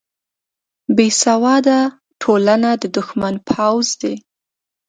[0.95, 1.79] بیسواده
[2.21, 4.15] ټولنه د دښمن پوځ دی